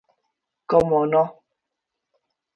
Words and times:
Cómo 0.65 1.05
no. 1.05 1.23